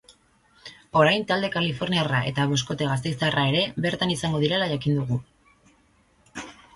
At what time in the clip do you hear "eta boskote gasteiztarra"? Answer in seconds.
2.31-3.43